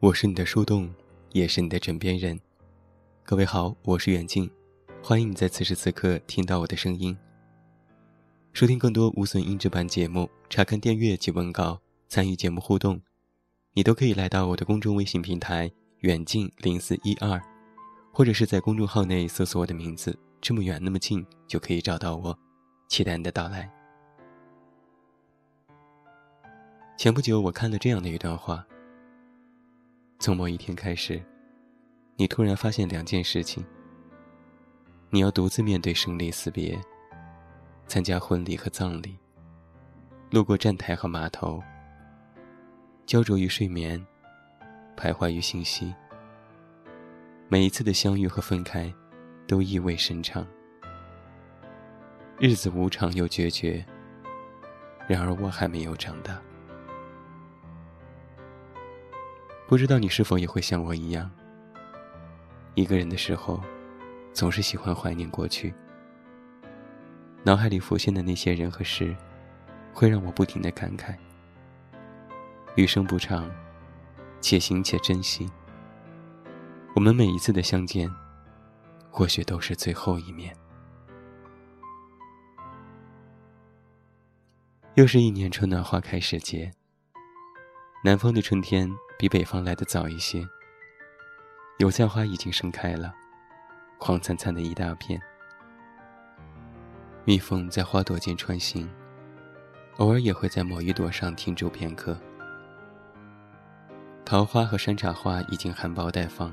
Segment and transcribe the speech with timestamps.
[0.00, 0.90] 我是你的树洞，
[1.32, 2.40] 也是你的枕边人。
[3.22, 4.50] 各位好，我是远近，
[5.02, 7.14] 欢迎你在此时此刻听到我的声音。
[8.54, 11.78] 收听更多无损音质版节目，查看电阅及文稿，
[12.08, 12.98] 参与节目互动，
[13.74, 15.70] 你都可以来到我的公众微信平台
[16.00, 17.38] “远近零四一二”，
[18.10, 22.38] 或者是在公众号内搜索我的名字“这么远那么近”，就可以找到我。
[22.88, 23.70] 期待你的到来。
[26.96, 28.66] 前不久，我看了这样的一段话。
[30.20, 31.18] 从某一天开始，
[32.16, 33.64] 你突然发现两件事情：
[35.08, 36.78] 你要独自面对生离死别，
[37.86, 39.16] 参加婚礼和葬礼，
[40.30, 41.62] 路过站台和码头，
[43.06, 43.98] 焦灼于睡眠，
[44.94, 45.94] 徘徊于信息。
[47.48, 48.92] 每一次的相遇和分开，
[49.48, 50.46] 都意味深长。
[52.38, 53.82] 日子无常又决绝，
[55.08, 56.38] 然而我还没有长大。
[59.70, 61.30] 不知道你是否也会像我一样，
[62.74, 63.62] 一个人的时候，
[64.32, 65.72] 总是喜欢怀念过去。
[67.44, 69.14] 脑海里浮现的那些人和事，
[69.94, 71.14] 会让我不停的感慨。
[72.74, 73.48] 余生不长，
[74.40, 75.48] 且行且珍惜。
[76.96, 78.12] 我们每一次的相见，
[79.08, 80.52] 或许都是最后一面。
[84.96, 86.72] 又是一年春暖花开时节。
[88.02, 88.90] 南方的春天
[89.20, 90.48] 比北方来的早一些，
[91.76, 93.14] 油菜花已经盛开了，
[93.98, 95.20] 黄灿灿的一大片。
[97.26, 98.88] 蜜蜂在花朵间穿行，
[99.98, 102.18] 偶尔也会在某一朵上停住片刻。
[104.24, 106.50] 桃花和山茶花已经含苞待放，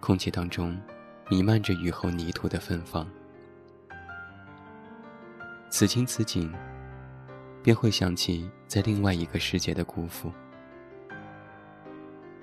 [0.00, 0.76] 空气当中
[1.30, 3.08] 弥漫着雨后泥土的芬芳。
[5.70, 6.52] 此情此景。
[7.62, 10.32] 便会想起在另外一个世界的姑父，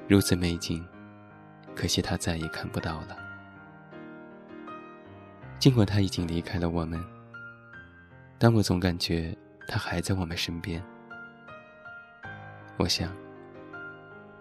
[0.08, 0.88] 如此美景，
[1.76, 3.18] 可惜他再也看不到了。
[5.60, 7.04] 尽管他已经离开了我们，
[8.38, 10.82] 但我总感觉他还在我们身边。
[12.78, 13.12] 我想，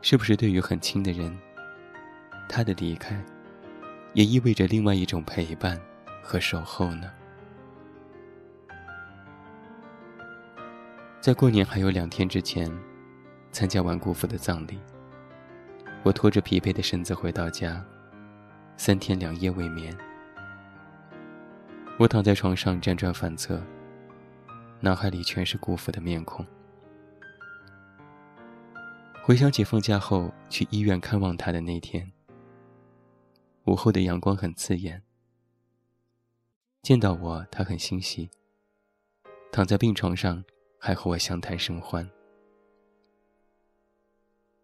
[0.02, 1.36] 是不是对于很亲的人，
[2.48, 3.20] 他的离开，
[4.12, 5.80] 也意味着另外一种陪伴
[6.22, 7.10] 和守候呢？
[11.20, 12.70] 在过年还有两天之前，
[13.50, 14.78] 参加完姑父的葬礼，
[16.06, 17.84] 我拖着疲惫的身子回到家，
[18.76, 19.92] 三天两夜未眠。
[21.98, 23.60] 我躺在床上辗转反侧，
[24.78, 26.46] 脑海里全是姑父的面孔。
[29.20, 32.12] 回想起放假后去医院看望他的那天，
[33.64, 35.02] 午后的阳光很刺眼，
[36.82, 38.30] 见到我他很欣喜，
[39.50, 40.44] 躺在病床上。
[40.78, 42.08] 还和我相谈甚欢。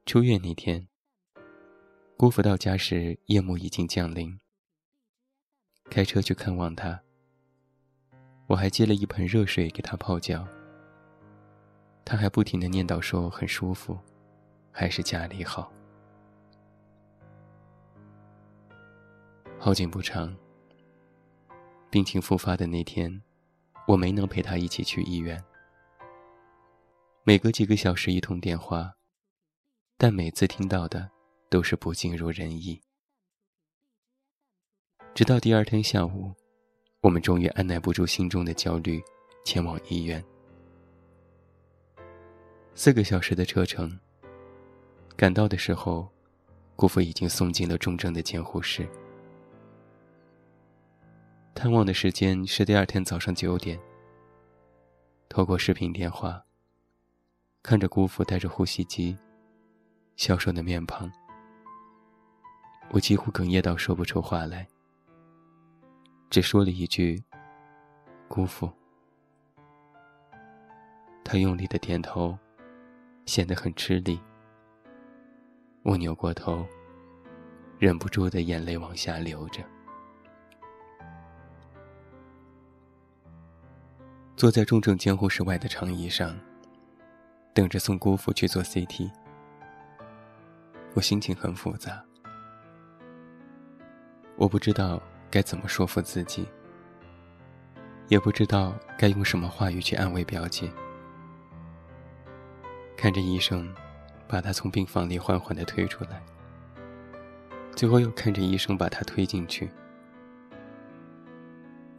[0.07, 0.87] 出院那天，
[2.23, 4.39] 姑父到家时，夜幕已经降临。
[5.91, 7.03] 开车去看望他，
[8.47, 10.47] 我还接了一盆热水给他泡脚。
[12.05, 13.99] 他还不停的念叨说很舒服，
[14.71, 15.73] 还是家里好。
[19.59, 20.33] 好景不长，
[21.91, 23.21] 病情复发的那天，
[23.89, 25.43] 我没能陪他一起去医院。
[27.25, 28.93] 每隔几个小时一通电话，
[29.99, 31.11] 但每次听到的
[31.53, 32.81] 都是不尽如人意。
[35.13, 36.33] 直到第二天下午，
[37.03, 39.03] 我们终于按耐不住心中的焦虑，
[39.45, 40.25] 前往医院。
[42.75, 44.01] 四个小时的车程，
[45.15, 46.09] 赶到的时候，
[46.75, 48.89] 姑父已经送进了重症的监护室。
[51.55, 53.79] 探望的时间是第二天早上九点。
[55.29, 56.43] 透过视频电话。
[57.63, 59.17] 看着姑父带着呼吸机、
[60.17, 61.13] 消瘦的面庞，
[62.93, 64.69] 我几乎哽咽到说不出话来，
[66.29, 67.23] 只说了一句
[68.29, 68.71] ：“姑父。”
[71.25, 72.39] 他用力的点头，
[73.25, 74.21] 显得很吃力。
[75.83, 76.67] 我扭过头，
[77.79, 79.65] 忍不住的眼泪往下流着。
[84.37, 86.39] 坐在重症监护室外的长椅上。
[87.55, 89.11] 等着送姑父去做 CT，
[90.95, 92.03] 我心情很复杂。
[94.37, 95.01] 我不知道
[95.31, 96.47] 该怎么说服自己，
[98.09, 100.71] 也不知道该用什么话语去安慰表姐。
[102.97, 103.73] 看着医生
[104.27, 106.23] 把他从病房里缓缓地推出来，
[107.75, 109.71] 最后又看着医生把他推进去，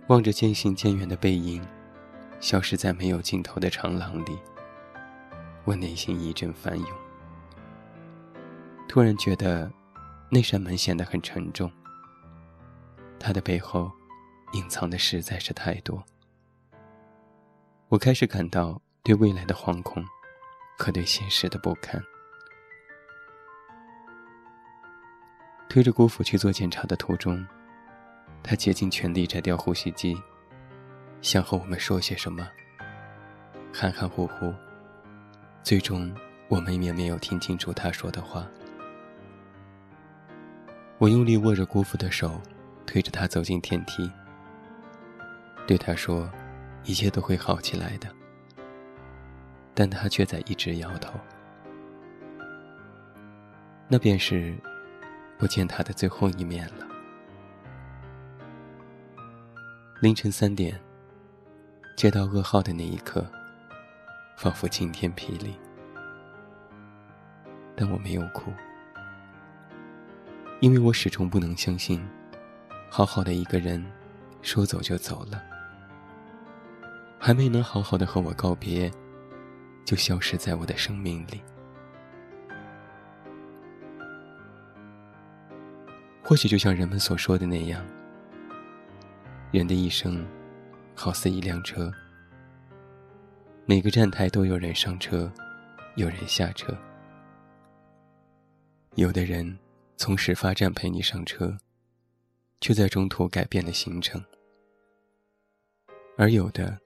[0.07, 1.65] 望着渐行渐远的背影，
[2.39, 4.38] 消失在没有尽头的长廊里。
[5.65, 6.89] 我内心一阵翻涌。
[8.88, 9.71] 突然觉得
[10.30, 11.71] 那扇门显得很沉重。
[13.25, 13.90] 它的背后
[14.52, 16.04] 隐藏的实在是太多。
[17.88, 20.06] 我开始感到对未来的惶恐，
[20.78, 22.04] 和对现实的不堪。
[25.70, 27.48] 推着姑父去做检查的途中，
[28.44, 30.22] 他竭尽全力摘掉呼吸机，
[31.22, 32.46] 想和我们说些什么，
[33.74, 34.54] 含含糊糊。
[35.64, 36.14] 最终，
[36.50, 38.46] 我们也没有听清楚他说的话。
[40.98, 42.40] 我用力握着姑父的手，
[42.94, 44.07] 推着他走进电梯，
[45.66, 46.30] 对他说
[46.86, 48.07] ：“一切都会好起来的。”
[49.74, 51.19] 但他却在一直摇头。
[53.88, 54.54] 那便是。
[55.40, 56.88] 我见他的最后一面了。
[60.00, 60.80] 凌晨三点，
[61.98, 63.25] 接到噩耗的那一刻，
[64.38, 65.57] 仿佛晴天霹雳。
[67.75, 68.54] 但我没有哭，
[70.62, 72.01] 因为我始终不能相信，
[72.95, 73.84] 好好的一个人，
[74.44, 75.44] 说走就走了，
[77.18, 78.92] 还没能好好的和我告别，
[79.84, 81.42] 就消失在我的生命里。
[86.24, 87.84] 或许就像人们所说的那样，
[89.51, 90.24] 人的一生，
[90.94, 91.92] 好似一辆车，
[93.66, 95.34] 每个站台都有人上车，
[95.95, 96.72] 有人下车。
[98.94, 99.57] 有的人
[99.98, 101.57] 从始发站陪你上车，
[102.63, 104.21] 却在中途改变了行程；
[106.18, 106.80] 而有的，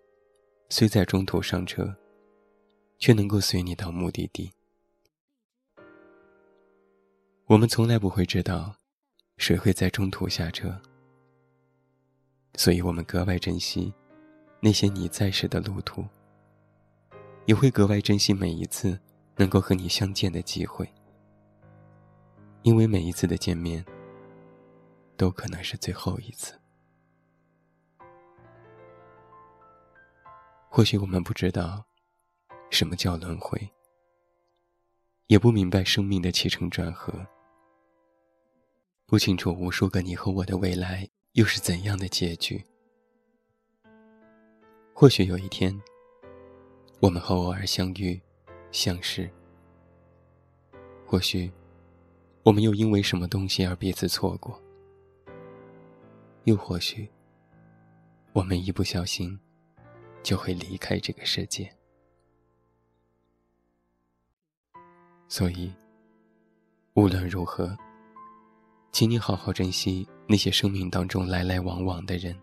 [0.70, 1.96] 虽在中途上车，
[2.98, 4.52] 却能够随你到目的地。
[7.46, 8.76] 我们从来不会知道。
[9.38, 10.82] 谁会在中途下车？
[12.56, 13.94] 所以我们格外珍惜
[14.60, 16.04] 那些你在时的路途，
[17.46, 19.00] 也会格外珍惜每一次
[19.36, 20.92] 能够和你相见的机会，
[22.64, 23.86] 因为每一次的见面
[25.18, 26.58] 都可能是最后一次。
[30.70, 31.84] 或许我们不知道
[32.70, 33.70] 什么叫轮回，
[35.26, 37.14] 也不明白生命的起承转合。
[39.08, 42.64] 不清楚无数个你和我的未来又是怎样的结局。
[44.94, 45.82] 或许有一天，
[47.00, 48.22] 我们和偶尔相遇、
[48.72, 49.30] 相识；
[51.06, 51.52] 或许，
[52.44, 54.62] 我们又因为什么东西而彼此错过；
[56.48, 57.06] 又或许，
[58.32, 59.38] 我们一不小心
[60.24, 61.70] 就会离开这个世界。
[65.28, 65.76] 所以，
[66.94, 67.78] 无论如何。
[68.94, 72.34] 请你好好珍惜那些生命当中来来往往的人，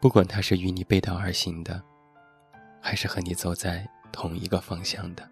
[0.00, 1.80] 不管他是与你背道而行的，
[2.82, 5.30] 还是和你走在同一个方向的。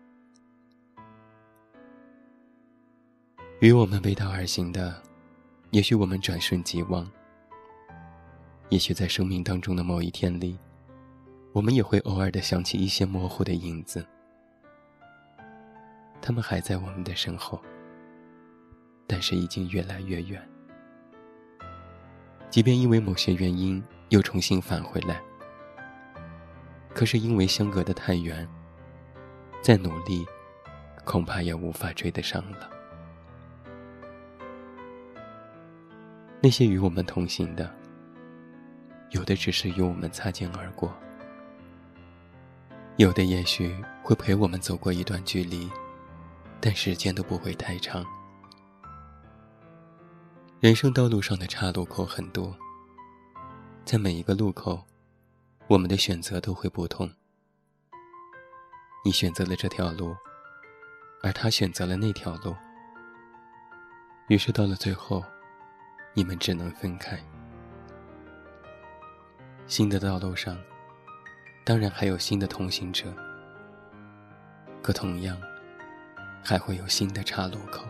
[3.61, 5.03] 与我们背道而行的，
[5.71, 7.11] 也许我们转瞬即忘，
[8.69, 10.59] 也许在生命当中的某一天里，
[11.53, 14.07] 我们也会偶尔的想起一些模糊的影子，
[16.23, 17.61] 他们还在我们的身后。
[19.09, 20.45] 但是已经越来越远。
[22.51, 25.23] 即便因为某些原因又重新返回来，
[26.93, 28.49] 可是因为相隔的太远，
[29.63, 30.27] 再努力，
[31.05, 32.69] 恐怕也无法追得上了。
[36.47, 37.69] 那些与我们同行的，
[39.11, 40.97] 有的只是与我们擦肩而过，
[42.99, 45.69] 有的也许会陪我们走过一段距离，
[46.61, 48.07] 但时间都不会太长。
[50.61, 52.57] 人生道路上的岔路口很多，
[53.85, 54.81] 在每一个路口，
[55.67, 57.11] 我们的选择都会不同。
[59.05, 60.15] 你选择了这条路，
[61.25, 62.55] 而他选择了那条路，
[64.29, 65.25] 于是到了最后，
[66.19, 67.19] 你们只能分开。
[69.67, 70.57] 新的道路上，
[71.63, 73.13] 当然还有新的同行者，
[74.81, 75.37] 可同样，
[76.43, 77.85] 还会有新的岔路口。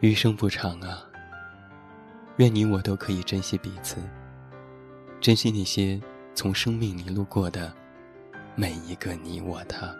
[0.00, 1.04] 余生不长啊，
[2.38, 3.98] 愿你我都可以珍惜彼此，
[5.20, 6.00] 珍惜那些
[6.34, 7.70] 从生命里路过的
[8.54, 9.94] 每一个你我他。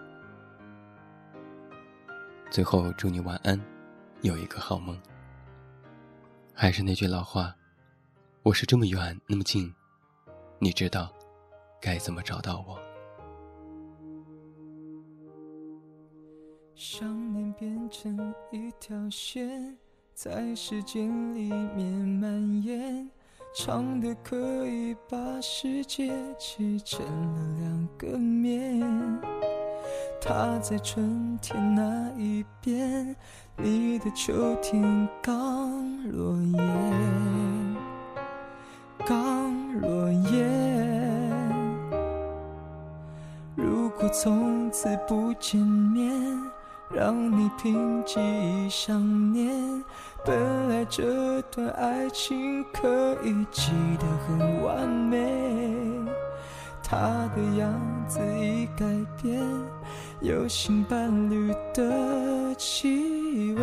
[2.50, 3.60] 最后祝你晚安，
[4.22, 4.98] 有一个好梦。
[6.54, 7.54] 还是那句老话，
[8.44, 9.72] 我是这么远那么近，
[10.60, 11.12] 你知道
[11.80, 12.78] 该怎么找到我？
[16.74, 19.76] 想念变成一条线。
[20.14, 23.10] 在时间里面蔓延，
[23.56, 28.78] 长的可以把世界切成了两个面。
[30.20, 33.14] 他在春天那一边，
[33.56, 36.58] 你的秋天刚落叶，
[39.06, 40.46] 刚落叶。
[43.54, 46.12] 如果从此不见面，
[46.90, 49.52] 让你凭记忆想念。
[50.24, 55.81] 本来这段爱情可以记得很完美，
[56.92, 56.98] 他
[57.34, 57.72] 的样
[58.06, 58.84] 子已改
[59.22, 59.40] 变，
[60.20, 63.62] 有新伴侣的气味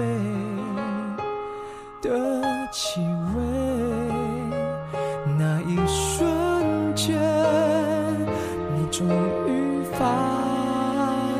[2.01, 3.00] 的气
[3.36, 3.41] 味。
[5.38, 6.27] 那一瞬
[6.95, 7.19] 间，
[8.75, 9.07] 你终
[9.48, 10.01] 于发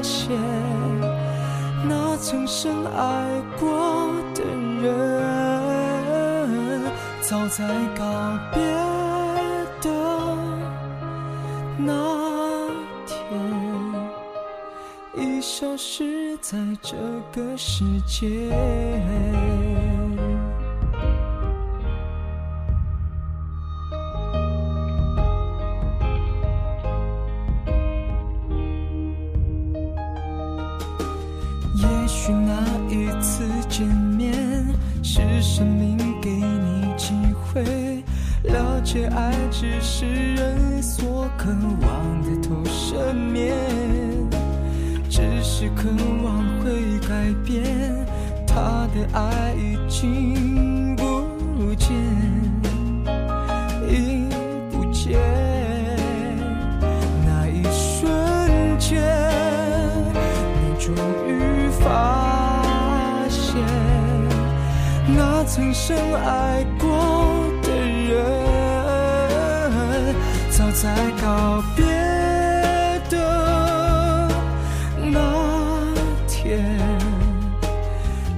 [0.04, 0.38] 现，
[1.88, 4.44] 那曾深爱过的。
[4.82, 4.90] 人
[7.22, 7.68] 早在
[7.98, 8.04] 告
[8.54, 8.62] 别
[11.90, 12.70] 那
[13.08, 13.18] 天，
[15.18, 16.96] 已消失在这
[17.32, 18.28] 个世界。
[31.76, 32.54] 也许那
[32.90, 34.32] 一次见面，
[35.02, 37.99] 是生命给你机会
[38.52, 41.50] 了解爱，只是人所渴
[41.82, 43.56] 望的投射面，
[45.10, 45.88] 只是渴
[46.24, 47.64] 望会改变，
[48.48, 51.96] 他的爱已经不见，
[53.88, 54.28] 已
[54.72, 55.20] 不见，
[57.26, 58.10] 那一瞬
[58.80, 59.02] 间，
[60.56, 60.94] 你终
[61.28, 61.30] 于。
[61.82, 63.56] 发现，
[65.16, 67.19] 那曾深爱过。
[70.82, 71.86] 在告别
[73.10, 74.30] 的
[75.12, 75.94] 那
[76.26, 76.64] 天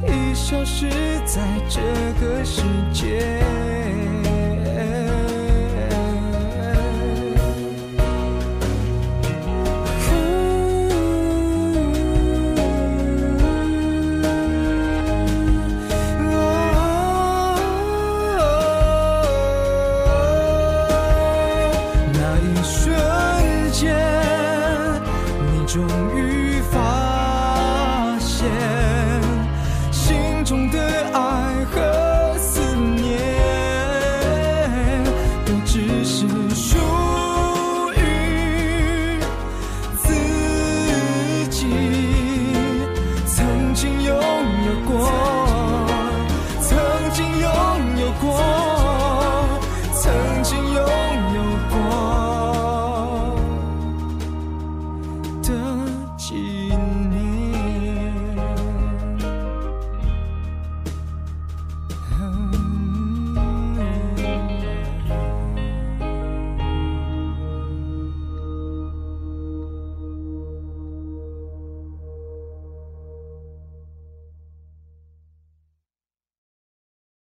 [0.08, 0.90] 已消失
[1.24, 1.80] 在这
[2.20, 4.21] 个世界。